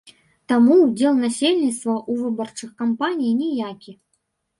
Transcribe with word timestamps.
Таму 0.51 0.77
ўдзел 0.83 1.19
насельніцтва 1.25 1.93
ў 2.09 2.13
выбарчых 2.21 2.71
кампаній 2.81 3.31
ніякі. 3.43 3.95